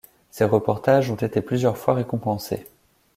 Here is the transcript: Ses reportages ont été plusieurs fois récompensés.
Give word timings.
Ses 0.31 0.45
reportages 0.45 1.11
ont 1.11 1.15
été 1.15 1.43
plusieurs 1.43 1.77
fois 1.77 1.93
récompensés. 1.93 2.65